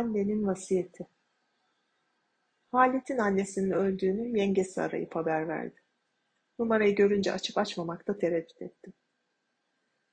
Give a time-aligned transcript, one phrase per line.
[0.00, 1.06] Annenin vasiyeti.
[2.72, 5.80] Halit'in annesinin öldüğünü yengesi arayıp haber verdi.
[6.58, 8.92] Numarayı görünce açıp açmamakta tereddüt ettim.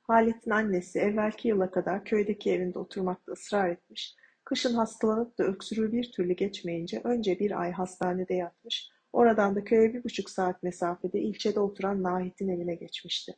[0.02, 6.12] Halit'in annesi evvelki yıla kadar köydeki evinde oturmakta ısrar etmiş, kışın hastalanıp da öksürüğü bir
[6.12, 11.60] türlü geçmeyince önce bir ay hastanede yatmış, oradan da köye bir buçuk saat mesafede ilçede
[11.60, 13.34] oturan Nahit'in evine geçmişti.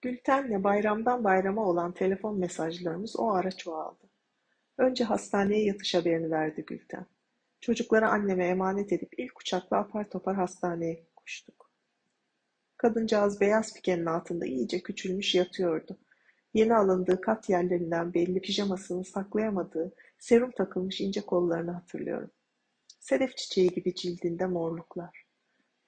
[0.00, 4.11] Gülten'le bayramdan bayrama olan telefon mesajlarımız o ara çoğaldı.
[4.78, 7.06] Önce hastaneye yatış haberini verdi Gülten.
[7.60, 11.70] Çocukları anneme emanet edip ilk uçakla apar topar hastaneye koştuk.
[12.76, 15.98] Kadıncağız beyaz pikenin altında iyice küçülmüş yatıyordu.
[16.54, 22.30] Yeni alındığı kat yerlerinden belli pijamasını saklayamadığı, serum takılmış ince kollarını hatırlıyorum.
[23.00, 25.24] Sedef çiçeği gibi cildinde morluklar.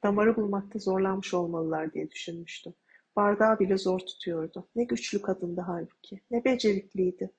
[0.02, 2.74] Damarı bulmakta zorlanmış olmalılar diye düşünmüştüm.
[3.16, 4.68] Bardağı bile zor tutuyordu.
[4.76, 6.20] Ne güçlü kadındı halbuki.
[6.30, 7.30] Ne becerikliydi.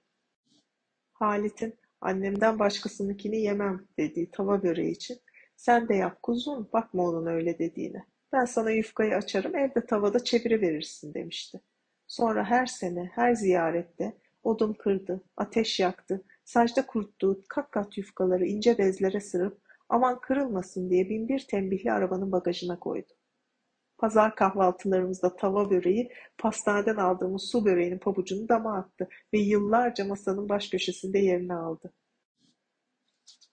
[1.15, 5.17] Halit'in annemden başkasınınkini yemem dediği tava böreği için
[5.55, 8.05] sen de yap kuzum bakma onun öyle dediğine.
[8.33, 11.61] Ben sana yufkayı açarım evde tavada çeviriverirsin demişti.
[12.07, 18.77] Sonra her sene her ziyarette odun kırdı, ateş yaktı, sacda kuruttuğu kat kat yufkaları ince
[18.77, 23.13] bezlere sırıp aman kırılmasın diye binbir tembihli arabanın bagajına koydu.
[23.97, 30.69] Pazar kahvaltılarımızda tava böreği, pastaneden aldığımız su böreğinin pabucunu dama attı ve yıllarca masanın baş
[30.69, 31.93] köşesinde yerini aldı.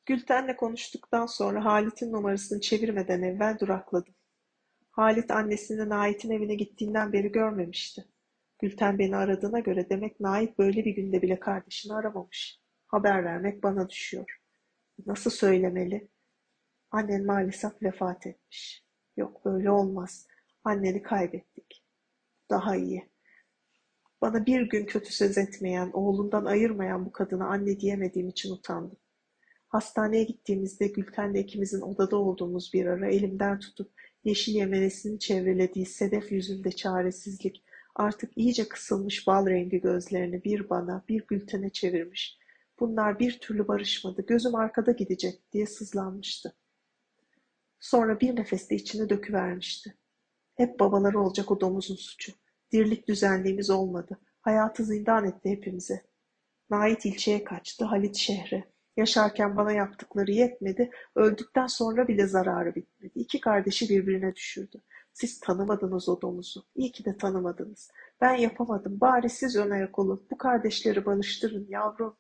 [0.07, 4.15] Gülten'le konuştuktan sonra Halit'in numarasını çevirmeden evvel durakladım.
[4.91, 8.05] Halit annesinin Nait'in evine gittiğinden beri görmemişti.
[8.59, 12.61] Gülten beni aradığına göre demek Nait böyle bir günde bile kardeşini aramamış.
[12.87, 14.41] Haber vermek bana düşüyor.
[15.07, 16.09] Nasıl söylemeli?
[16.91, 18.85] Annen maalesef vefat etmiş.
[19.17, 20.27] Yok böyle olmaz.
[20.65, 21.85] Anneni kaybettik.
[22.51, 23.09] Daha iyi.
[24.21, 28.98] Bana bir gün kötü söz etmeyen, oğlundan ayırmayan bu kadına anne diyemediğim için utandım.
[29.69, 33.92] Hastaneye gittiğimizde Gülten'le ikimizin odada olduğumuz bir ara elimden tutup
[34.25, 41.27] yeşil yemenesini çevrelediği sedef yüzünde çaresizlik, artık iyice kısılmış bal rengi gözlerini bir bana, bir
[41.27, 42.39] Gülten'e çevirmiş.
[42.81, 46.57] Bunlar bir türlü barışmadı, gözüm arkada gidecek diye sızlanmıştı.
[47.81, 49.97] Sonra bir nefeste içine döküvermişti.
[50.55, 52.33] Hep babaları olacak o domuzun suçu.
[52.73, 54.18] Dirlik düzenliğimiz olmadı.
[54.40, 56.02] Hayatı zindan etti hepimize.
[56.70, 58.73] Nait ilçeye kaçtı, Halit şehre.
[58.96, 63.12] Yaşarken bana yaptıkları yetmedi, öldükten sonra bile zararı bitmedi.
[63.18, 64.83] İki kardeşi birbirine düşürdü.
[65.12, 66.64] Siz tanımadınız o domuzu.
[66.74, 67.91] İyi ki de tanımadınız.
[68.20, 69.01] Ben yapamadım.
[69.01, 70.27] Bari siz ön ayak olun.
[70.30, 72.17] Bu kardeşleri barıştırın yavrum.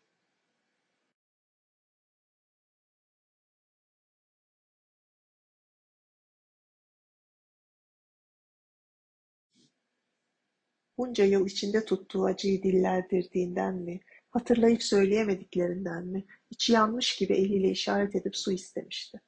[11.02, 18.16] Bunca yıl içinde tuttuğu acıyı dillendirdiğinden mi, hatırlayıp söyleyemediklerinden mi, içi yanmış gibi eliyle işaret
[18.16, 19.20] edip su istemişti.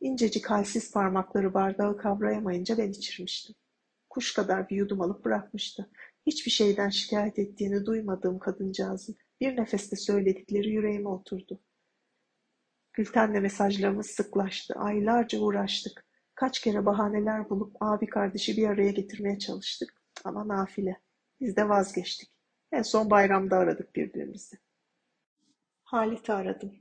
[0.00, 3.54] İncecik halsiz parmakları bardağı kavrayamayınca ben içirmiştim.
[4.10, 5.90] Kuş kadar bir yudum alıp bırakmıştı.
[6.26, 11.60] Hiçbir şeyden şikayet ettiğini duymadığım kadıncağızın bir nefeste söyledikleri yüreğime oturdu.
[12.92, 14.74] Gülten'le mesajlarımız sıklaştı.
[14.74, 16.04] Aylarca uğraştık.
[16.34, 20.01] Kaç kere bahaneler bulup abi kardeşi bir araya getirmeye çalıştık.
[20.24, 21.00] Ama nafile.
[21.40, 22.30] Biz de vazgeçtik.
[22.72, 24.58] En son bayramda aradık birbirimizi.
[25.84, 26.72] Halit'i aradım.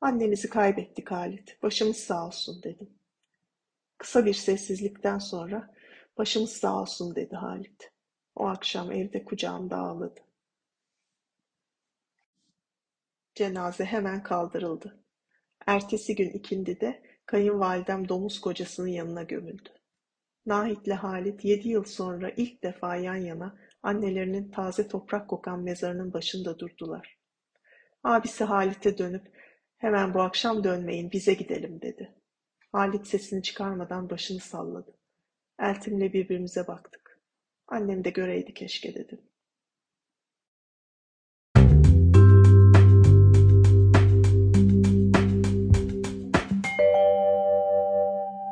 [0.00, 1.62] Annenizi kaybettik Halit.
[1.62, 2.90] Başımız sağ olsun dedim.
[3.98, 5.74] Kısa bir sessizlikten sonra
[6.18, 7.92] başımız sağ olsun dedi Halit.
[8.34, 10.20] O akşam evde kucağımda ağladı.
[13.34, 15.04] Cenaze hemen kaldırıldı.
[15.66, 19.81] Ertesi gün ikindide kayınvalidem domuz kocasının yanına gömüldü.
[20.46, 26.58] Nahit'le Halit yedi yıl sonra ilk defa yan yana annelerinin taze toprak kokan mezarının başında
[26.58, 27.18] durdular.
[28.04, 29.32] Abisi Halit'e dönüp
[29.78, 32.14] hemen bu akşam dönmeyin bize gidelim dedi.
[32.72, 34.98] Halit sesini çıkarmadan başını salladı.
[35.58, 37.20] Eltimle birbirimize baktık.
[37.66, 39.20] Annem de göreydi keşke dedim.